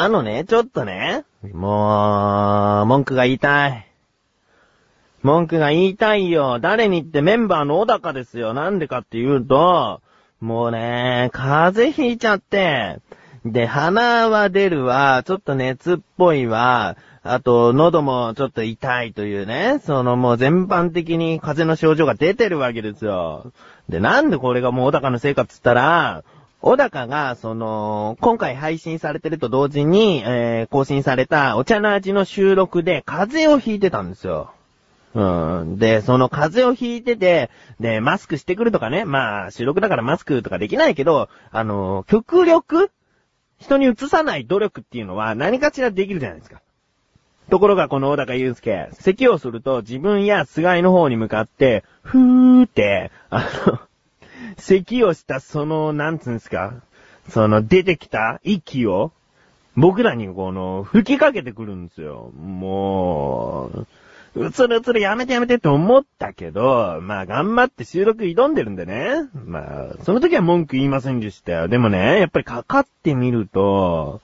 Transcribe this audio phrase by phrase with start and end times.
[0.00, 3.86] あのね、ちょっとね、もう、文句が言いたい。
[5.22, 6.60] 文句が言いたいよ。
[6.60, 8.54] 誰にってメンバーの小高ですよ。
[8.54, 10.00] なんでかっていうと、
[10.40, 13.00] もうね、風邪ひいちゃって、
[13.44, 23.52] で、鼻は出るわ、ちょっと熱っぽいわ、あと、喉もちょっと痛いというね、そのもう全般的に風邪の症状が出てるわけですよ。
[23.88, 26.22] で、なんでこれがもう小高のせいかっつったら、
[26.60, 34.52] 小高が、その、今回配信されてると同時に、えー、更新されたお茶の味の収録で風邪をひいてたんですよ。
[35.14, 35.78] うん。
[35.78, 39.04] で、その風邪をひいてて、で、マスクしてくるとかね。
[39.04, 42.90] まあ、収録だからマスクとかできないけど、あの、極力、
[43.58, 46.60] 人に移さない努力っていうのは何かしらできるじゃないですか。
[47.50, 53.80] ところがこの小高祐介、咳をすると自分や菅井の方に向かって、ふーって、あの、
[54.56, 56.74] 咳をしたその、なんつうんですか、
[57.28, 59.12] その出てきた息を、
[59.76, 62.32] 僕らにこの、吹きかけてくるんですよ。
[62.36, 63.86] もう、
[64.34, 69.28] うつるうつるやめてやめてって思ったけど、まあ頑張って収録挑んでるんでね。
[69.46, 71.68] まあ、その時は文句言いませんでしたよ。
[71.68, 74.20] でもね、やっぱりかかってみると、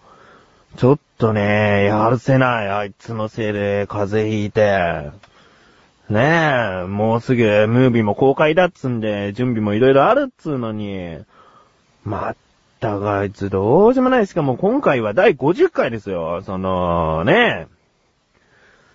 [0.77, 5.11] ちょっとね、やるせない、あいつのせいで風邪ひいて。
[6.15, 11.19] ねえ、もうすぐムービーも公開だっつんで、準備もいろいろあるっつうのに。
[12.05, 12.37] まっ
[12.79, 14.27] たくあいつどうしようもない。
[14.29, 16.43] しかも今回は第50回ですよ。
[16.47, 17.75] その、ねえ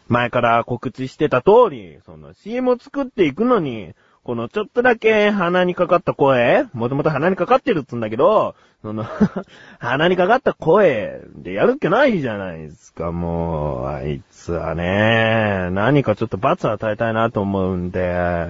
[0.08, 9.06] 前から告知してた通り、その CM を作っていくのに、このちょっとだけ鼻にかかった声、もともと鼻にかかってるっつんだけど、その
[9.80, 18.48] 鼻にかかった声でやるっけないじゃないですか、もう、あいつはね、何かちょっと罰与えたいなと思うんで、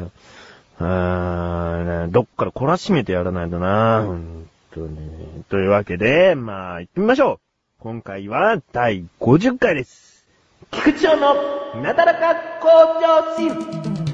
[0.80, 5.44] うーん、ね、どっから懲らしめてやらないとな、本当に。
[5.50, 7.40] というわけで、まあ、行ってみましょう。
[7.80, 10.26] 今回は第50回です。
[10.72, 11.36] 菊池の
[11.82, 12.68] なだらか向
[13.00, 14.09] 上心。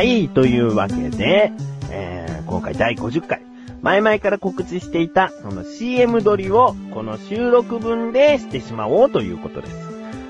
[0.00, 1.52] はい、というわけで、
[1.90, 3.42] えー、今回第50回。
[3.82, 9.76] 前々から告知していた、その CM 撮りを、この収録分でしてしまおうということです。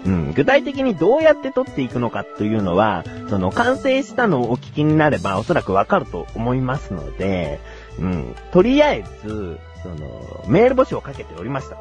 [0.07, 7.61] うん、具体的にどうやって撮っていくのかというのは、その完成したのをお聞きになればおそらくわかると思いますので、
[8.01, 11.77] うん、とりあえず、その、メール募集をかけておりました。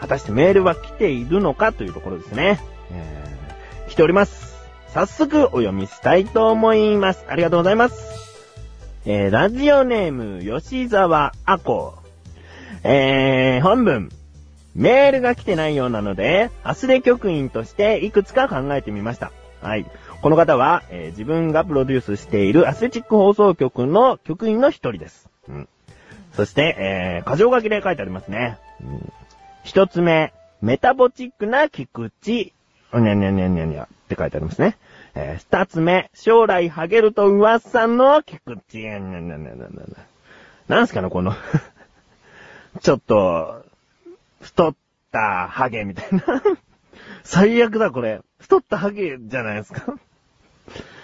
[0.00, 2.58] 果たしてメールは来ているのかというところですね。
[2.90, 4.43] えー、来ております。
[4.94, 7.24] 早速お読みしたいと思います。
[7.28, 8.14] ありがとうございます。
[9.04, 11.94] えー、ラジオネーム、吉沢あこ。
[12.84, 14.08] えー、本文。
[14.76, 19.32] メールが来てないようなので、アスレ局員としていくつか考えてみました。
[19.62, 19.84] はい。
[20.22, 25.28] この方は、えー、自分がプロデュースしているアスレチック放送局の局員の一人です。
[25.48, 25.68] うん。
[26.34, 28.58] そして、えー、過剰書きで書いてありますね。
[28.80, 29.12] うん。
[29.64, 30.32] 一つ目、
[30.62, 32.52] メタボチックな菊池。
[33.00, 34.76] にゃにゃにゃにゃにゃって書いてありますね。
[35.14, 38.98] えー、二つ目、将来ハゲると噂の菊池。
[38.98, 41.34] なんすかね、この
[42.80, 43.64] ちょっと、
[44.40, 44.74] 太っ
[45.12, 46.42] たハゲみたいな
[47.22, 48.20] 最悪だ、これ。
[48.38, 49.94] 太ったハゲじゃないですか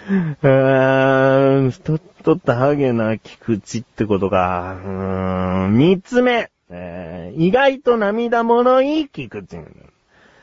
[0.09, 4.77] うーん、太ったハゲな菊池ってことか。
[4.83, 9.61] うーん、三つ目、えー、意外と涙もろい菊池。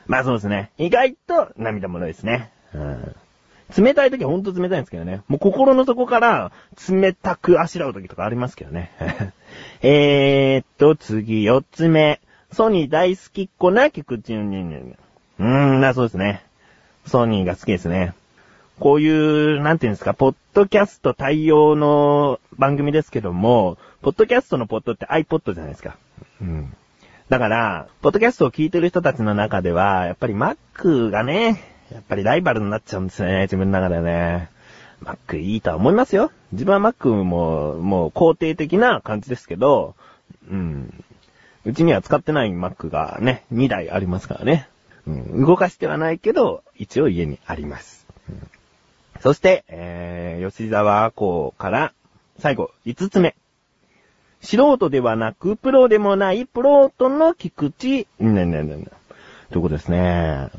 [0.09, 0.71] まあそうですね。
[0.79, 2.51] 意外と涙もろいですね。
[2.73, 3.15] うん
[3.77, 5.21] 冷たい時はほんと冷たいんですけどね。
[5.27, 6.51] もう心の底から
[6.89, 8.91] 冷たくあしらう時とかありますけどね。
[9.83, 12.19] えーっと、次、四つ目。
[12.51, 14.97] ソニー大好きっ子な菊池にんにん。
[15.37, 16.43] うーん、な、そうですね。
[17.05, 18.15] ソニーが好きですね。
[18.79, 25.95] こういう、なんていうんですか、ポッドキャスト対応の番組ですけども、ポッドキャストのポッドって iPod じゃないですか。
[26.41, 26.73] うん。
[27.29, 31.61] だから、ポッドキャストを聞いてる人たちの中では、やっぱり Mac がね、
[31.91, 34.49] やっぱりライバルになっちゃうんですね、自分の中でね。
[35.03, 36.31] Mac いいとは思いますよ。
[36.53, 39.93] 自分は Mac も、もう肯定的な感じですけど、
[40.49, 41.03] うん。
[41.65, 44.67] うちには使ってない Mac がね、2台ありますからね。
[45.05, 48.07] うん、動かしてはないけど、一応家にあります。
[48.27, 48.47] うん、
[49.19, 51.93] そして、えー、吉沢子から、
[52.39, 53.35] 最後、5つ目。
[54.41, 58.87] 素人ではなく、プロでもないプロートの菊池、ねねねね。
[59.51, 60.49] ということですね。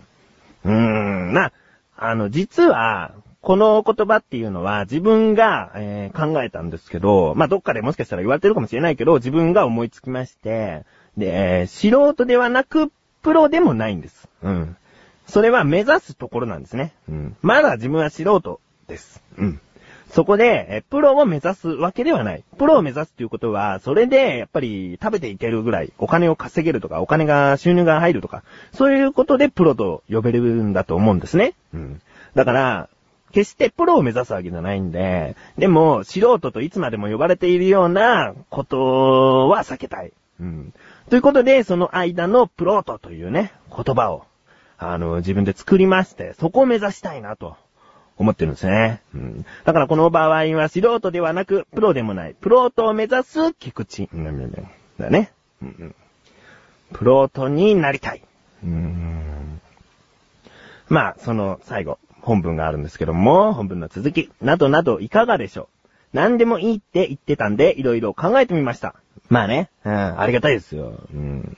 [0.65, 1.53] うーん、な、
[1.97, 10.85] あの、実は、この言葉っていうのは自分が、えー、考えたんですけど、まあ、どっかでもしかしたら言われてるかもしれないけど、自分が思いつきまして、
[11.17, 12.93] で、えー、素人ではなく、
[13.23, 14.29] プロでもないんです。
[14.43, 14.77] うん。
[15.27, 16.93] それは目指すところなんですね。
[17.09, 17.37] うん。
[17.43, 19.23] まだ自分は素人です。
[19.39, 19.61] うん。
[20.11, 22.43] そこで、えプロを目指すわけではない。
[22.59, 28.43] プロを目指すということは、それで、やっぱり食べていけるぐらい、お金を稼げるとか、お金が、収入が入るとか、
[28.73, 31.55] そういうことでプロと呼べるんだと思うんですね。
[31.73, 32.03] うん。
[32.35, 32.89] だから、
[33.33, 40.13] 決してプロを目指すわけじゃないんで、でも、素人といつまでも呼ばれているようなことは避けたい。
[40.41, 40.75] うん。
[41.09, 44.25] ということで、その間のプロートというね、言葉を、
[44.79, 47.57] あの、自分で作りまして、そこを目指したいなと。
[48.21, 49.01] 思ってるんですね。
[49.15, 49.47] うん。
[49.65, 52.35] だからこの場合は素人ではなく、プロでもない。
[52.35, 54.11] プロートを目指す菊池。
[54.99, 55.33] だね。
[55.63, 55.95] うん。
[56.93, 58.23] プロートになりたい。
[58.63, 59.61] うん。
[60.91, 68.97] まあ、その最後、本文があるんですけども、本文の続き、などなどいかがでしょう何でもいいって言ってたんで、いろいろ考えてみました。
[69.31, 71.01] まあね、うん、ありがたいですよ。
[71.15, 71.57] うん。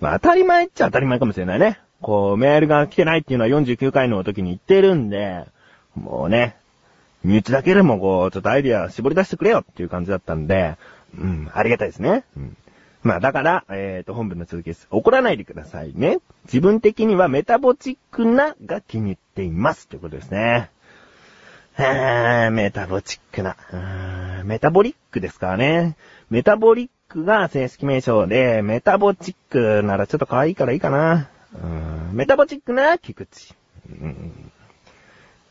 [0.00, 1.80] まあ当たり前っちゃ当たり前かもしれないね。
[2.02, 5.46] こう、メールが来てないっていうのは49回の時に言ってるんで、
[5.96, 6.56] もうね、
[7.22, 10.76] 身内だけでもこう、ちょっとアイディア絞り出してくれよっていう感じだったんで、
[11.18, 12.24] うん、ありがたいですね。
[12.36, 12.56] うん。
[13.02, 14.86] まあだから、えっ、と、本文の続きです。
[14.90, 16.18] 怒らないでくださいね。
[16.44, 19.88] 自分的にはメタボチックなが気に入っています。
[19.88, 20.70] ということですね。
[21.74, 23.56] はーメタボチックな。
[24.44, 25.96] メタボリックですからね。
[26.30, 31.28] メタボリックが正式名称で、メタボチックならちょっと可愛いからいいかな。
[31.62, 33.54] うんメタボチックな菊池。
[33.90, 34.52] うん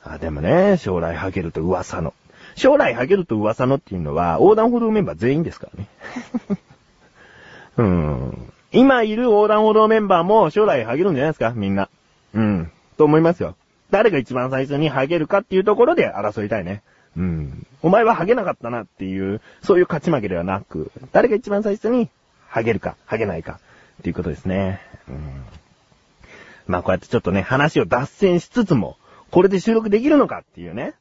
[0.04, 2.14] あ、でもね、将来ハゲると噂の。
[2.56, 5.90] 将来ハゲると噂のっていうのは、横断歩道メンバー全員ですからね。
[7.78, 8.52] うん。
[8.72, 11.52] 今いる横断歩道メンバーも将来ハゲるんじゃないですか？
[11.56, 11.90] みんな。
[12.34, 12.72] うん。
[12.98, 13.56] と思いますよ。
[13.92, 16.82] 誰が一番最初にハゲるかっていうところで争いたいね。
[17.16, 17.66] うん。
[17.82, 22.10] お前はハゲなかったなっていう、そういう勝ち負けではなく、誰が一番最初に
[22.48, 23.60] ハゲるか、ハゲないか
[24.00, 24.82] っていうことですね。
[25.08, 25.44] うん。
[26.68, 28.98] まあこうやってちょっとね、話を脱線しつつも、
[29.34, 30.94] これで収録できるのかっていうね、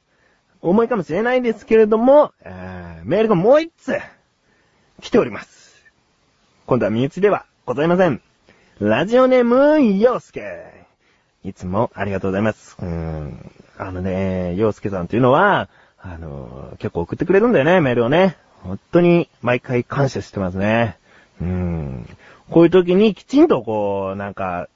[0.62, 3.99] 思いかもしれないですけれども、えーメールがもう一つ
[5.02, 5.84] 来ております。
[6.64, 8.23] 今度は身内ではございません。
[8.79, 10.87] ラジオネーム、ようすけ。
[11.44, 12.79] いつもありがとうございます。
[12.81, 13.50] うん。
[13.76, 15.69] あのね、ようすけさんというのは、
[16.00, 18.38] あの、結構送ってくれるんだよね、メールをね。
[18.62, 20.96] 本当に毎回感謝してますね。
[21.38, 22.08] うん。
[22.49, 24.69] こういう時にきちんとこう、なんか、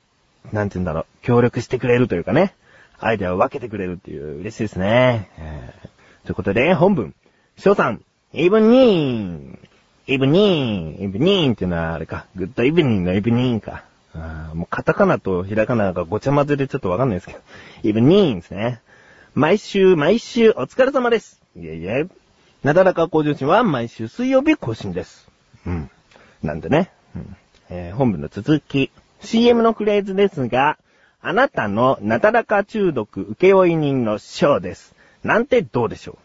[0.52, 2.54] なんて言うんだろう、協力してくれるというかね、
[2.98, 5.30] アイデアを分けてくれるっていう嬉しいですね。
[5.38, 5.96] えー
[6.26, 7.14] ということで、本文。
[7.56, 8.02] 翔さん、
[8.32, 9.58] イブニーン。
[10.08, 11.04] イブニーン。
[11.04, 12.26] イブニーンっていうのはあれか。
[12.34, 13.84] グッドイブニーンのイブニーンか。
[14.12, 17.38] あーもうカタカナとひらがながごちゃ混ぜでちょっとわかんないですけど。
[17.84, 18.80] イブニーンですね。
[19.34, 21.40] 毎週毎週お疲れ様です。
[21.54, 22.06] いえいえ。
[22.64, 25.28] なだらか向上心は毎週水曜日更新です。
[25.64, 25.90] うん。
[26.42, 26.90] なんでね。
[27.14, 27.36] うん
[27.70, 28.90] えー本文の続き。
[29.20, 30.76] CM のフレーズですが、
[31.28, 34.94] あなたのなだらか中毒請負人の章です。
[35.24, 36.18] なんてどうでしょう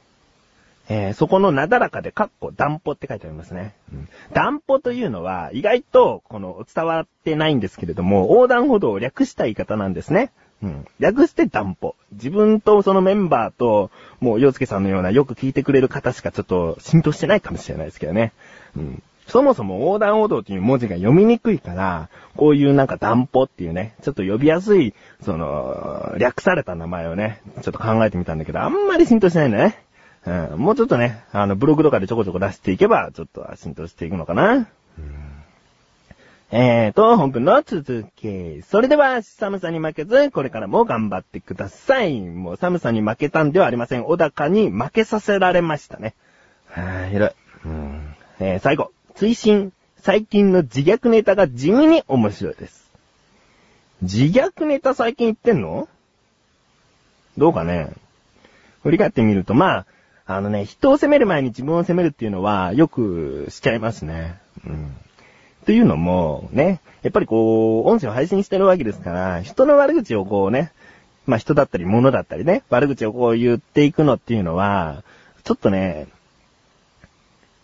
[0.89, 3.73] えーそこのなだらかで、かっこ、断歩って書いてありますね。
[3.91, 10.31] うん、断歩というのは、意外と、この、伝わってないんですけれども、横断歩道を略した言い方なんですね。
[10.61, 10.85] うん。
[10.99, 11.95] 略して断歩。
[12.11, 13.89] 自分とそのメンバーと、
[14.19, 18.33] もう、洋介さんのようなよく聞いてくれる方しかちょっと浸透してないかもしれないですけどね。
[18.75, 19.03] うん。
[19.31, 29.85] そもそも横断歩道という文字が読みにくいから、こういうなんか断歩っていうね、ちょっと呼びやすい、その、略された名前をね、ちょっと考えてみたんだけど、あんまり浸透してないんだね。
[30.25, 34.67] うん、もうちょっとね、あの、ブログとかでちょこちょこ出していけば、ちょっと浸透していくのかな。
[36.51, 38.61] えーと、本文の続き。
[38.63, 42.19] それでは、寒さに負けず、これからも頑張ってください。
[42.19, 44.03] もう寒さに負けたんではありません。
[44.03, 46.15] 小高に負けさせられましたね。
[46.67, 47.31] はぁ、ひどい。
[47.63, 48.91] うんえー最後。
[49.15, 49.71] 追伸。
[49.97, 52.89] 最近の自虐ネタが地味に面白いです。
[54.01, 55.87] 自虐ネタ最近言ってんの？
[57.37, 57.91] どうかね？
[58.81, 59.85] 振り返ってみると、まあ、
[60.25, 64.39] あのね、人を責める前に自分を責めるっていうのは、よくしちゃいますね。
[64.65, 64.95] うん。
[65.65, 70.71] というのも、ね、やっぱりこう、音声を配信してるわけですから、人の悪口をこうね、
[71.27, 75.03] まあ人だったり物だったりね、悪口をこう言っていくのっていうのは、
[75.43, 76.07] ちょっとね、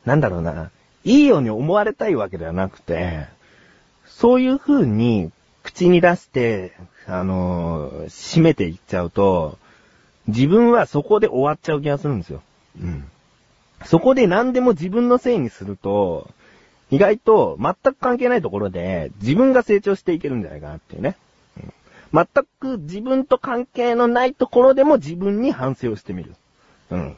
[0.06, 0.70] なんだろうな、
[1.08, 3.28] いいように思われたいわけではなくて、
[4.06, 5.32] そういう風に
[5.64, 6.74] 口に出して、
[7.08, 9.58] あのー締めていっちゃうと、
[10.28, 12.42] 自分はそこで終わっちゃう気がするんですよ。
[12.82, 13.10] うん。
[13.86, 16.30] そこで何でも自分のせいにすると、
[16.92, 21.16] 意外と全く関係ないところで自分が成長していけるんじゃないかなっていうね。
[21.58, 21.74] うん
[22.14, 22.26] 全
[22.60, 26.36] く自分と関係のないところでも自分に反省をしてみる。
[26.90, 27.16] うん。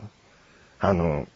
[0.79, 1.27] あの、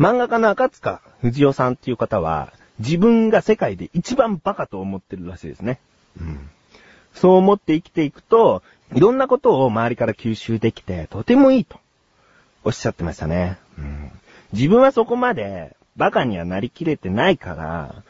[0.00, 5.78] 漫画家の赤塚藤代さんっていう方は、自分が世界で一番バカと思ってるらしいですね。
[6.18, 6.50] うん。
[7.12, 8.62] そう思って生きていくと、
[8.94, 11.78] いろんなことを周りから吸収できて、とてもいいと、
[12.64, 13.58] おっしゃってましたね。
[13.76, 14.10] うん。
[14.54, 18.02] 自分はそこまで、バカにはなりきれてないから、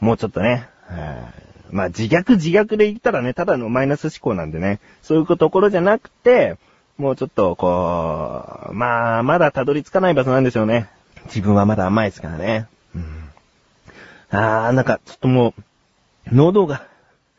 [0.00, 6.58] もうちょっとね、えーまあ自虐自虐で言ったらね、ただのマイナス思考なんでね、そういうところじゃなくて、
[6.96, 10.88] もうちょっと、こう、まあ、まだたどり着かない場所なんでしょうね。
[11.26, 12.66] 自分はまだ甘いですからね。
[12.94, 13.30] うん。
[14.30, 15.54] あー、なんか、ちょっとも
[16.30, 16.86] う、喉が、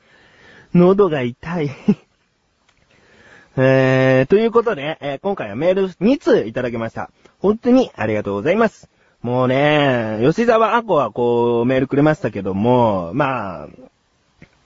[0.74, 1.70] 喉が痛い。
[3.60, 7.10] えー、ということで、えー今回はメール2通いただきました。
[7.39, 8.88] 本当にありがとうございます。
[9.22, 13.67] もうね、吉沢アコはこう、メールくれましたけども、まあ、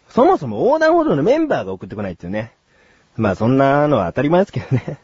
[0.09, 2.51] そもそも横断歩道のメンバーが送ってこないっていうね。
[3.15, 4.97] まあそんなのは当たり前ですけどね。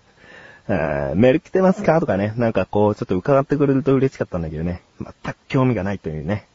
[0.68, 2.00] あーメール来てますか？
[2.00, 2.34] とかね。
[2.38, 4.82] なんかこう、ちょっと伺ってくれると嬉しかったんだけどね。
[5.00, 6.48] 全く興味がないというね。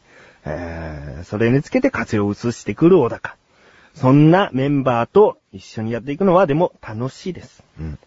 [0.44, 3.36] えーそれにつけて活用を移してくる小高。
[3.94, 7.62] そんなメンバーと一緒にやっていくのはでも楽しいです。
[7.78, 7.98] うん。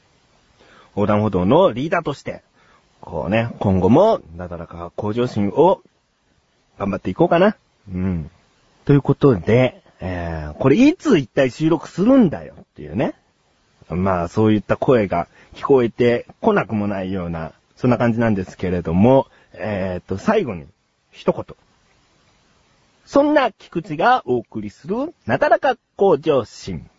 [0.95, 2.41] 横断歩道のリーダーとして、
[3.01, 5.81] こうね、今後も、なだらか向上心を
[6.77, 7.55] 頑張っていこうかな。
[7.93, 8.29] うん。
[8.85, 13.13] ということで、えー、これいつ一体収録するんだよっていうね。
[13.89, 20.65] まあ、そういった声が聞こえてこなくもないような、そんな感じなんですけれども、えーと、最後に、
[21.12, 21.46] 一言。
[23.06, 26.89] そんな菊池がお送りする、なだらか向上心。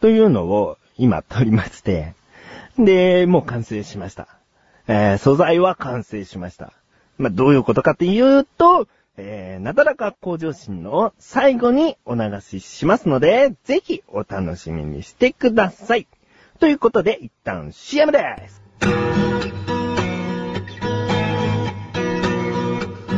[0.00, 2.14] というのを今撮りまして、
[2.78, 4.28] で、もう完成しました。
[4.86, 6.72] えー素材は完成しました。
[7.18, 8.86] まあ、どういうことかっていうと、
[9.22, 16.06] えーなだらか向上心の最後にお流ししますので、ぜひお楽しみにしてください。
[16.58, 18.62] ということで、一旦 CM です。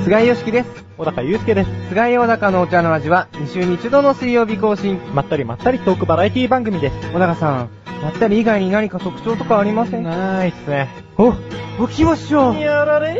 [0.04, 0.84] 菅井よしきです。
[0.98, 1.70] 小高祐介です。
[1.88, 5.00] 菅井小高のお茶の味は2週に1度の水曜日更新。
[5.14, 7.12] まったりまったりトークバラエティ番組です。
[7.12, 7.70] 小高さん、
[8.02, 10.02] まったり以外に何か特徴とかありません？
[10.04, 10.88] かないっすね。
[11.18, 11.32] お、お
[11.88, 12.58] 聞きましょう。
[12.58, 13.14] やられ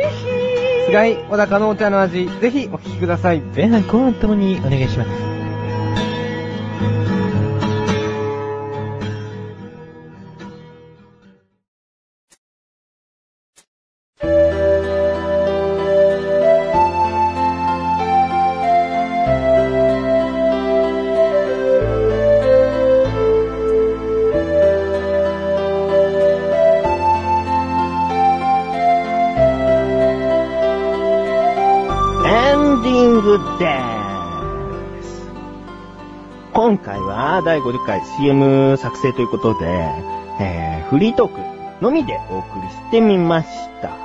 [0.93, 3.41] 菅井小高のお茶の味、ぜひお聞きください。
[3.57, 5.32] 前半後半ともにお願いします。
[37.45, 39.67] 第50回 CM 作成ということで、
[40.41, 43.49] えー、フリートークのみでお送りしてみまし
[43.81, 43.97] た。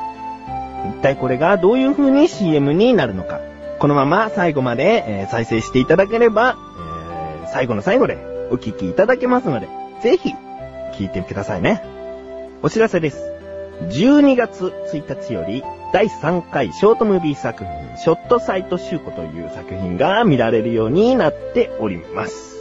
[0.89, 3.39] 一体これがどういう風に CM になるのか。
[3.79, 6.57] このまま最後まで、えー再生していただければ、
[7.41, 8.17] えー最後の最後で
[8.51, 9.67] お聞きいただけますので、
[10.01, 10.33] ぜひ
[10.93, 11.83] 聞いてくださいね。
[12.63, 13.19] お知らせです。
[13.89, 15.63] 12月1日より
[15.93, 22.56] 第3回ショートムービー作品、ショットサイト集子という作品が見られるようになっております。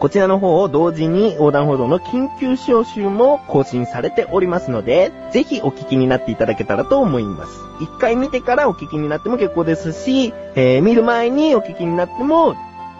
[0.00, 7.52] こちらの方を同時に横断歩道の緊急招集も更新されておりますので、ぜひお聞きになっていただけたらと思います。
[7.82, 12.54] 一回見てからお聞きになっても結構ですし、えー見る前にお聞きになっても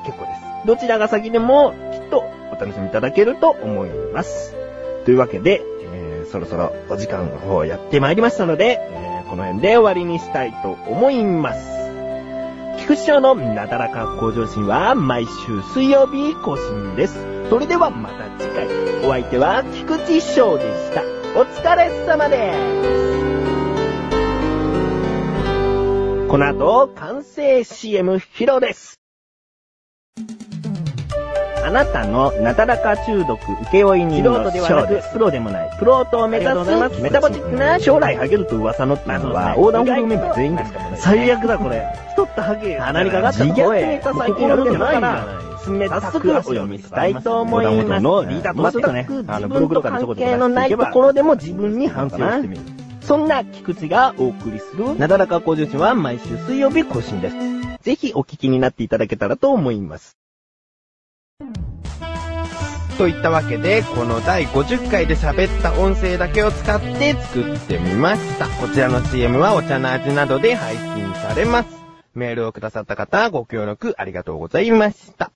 [0.04, 0.66] 結構です。
[0.66, 4.54] どちらが先でもきっとお楽しみいただけると思います。
[5.06, 11.79] というわけで、えーそろそろお時間の方やってまいりましたので、えーこの辺で終わりにしたいと思います。
[12.80, 17.14] 菊池翔のなだらか向上心は毎週水曜日更新です。
[17.48, 18.66] それではまた次回、
[19.04, 21.02] お相手は菊池翔でした。
[21.38, 22.58] お疲れ様です。
[26.28, 29.00] この後、完成 CM 披露です。
[31.64, 33.38] あなたのなだらか中毒
[33.72, 40.96] 請負人の素人ではなく、プロでもない、プロートを目指すメタボチックな将来ハゲると噂のっていうのは、横断歩道メンバー全員ですからね。
[40.96, 41.86] 最悪だこれ。
[42.10, 42.78] 太ったハゲ。
[42.78, 45.26] 鼻にかかった自虐ネタ最近やるんじゃないから、
[45.60, 48.02] 早速お読みしたいと思います。
[48.02, 52.62] のリーダーとしてね、あの、ブログとかでちょこちょこ関係のないところでも自分に反省をしてみる。
[53.02, 57.36] そんな菊池がお送りする、なだらか向上心は毎週水曜日更新です。
[57.82, 60.19] ぜひお聞きになっていただけたらと思います。
[63.00, 68.46] といったわけで、この第50回で喋った音声だけを使って作ってみました。
[68.46, 71.68] こちらの CM はお茶の味などで配信されます。
[72.12, 75.28] メールをくださった方、ご協力ありがとうございました。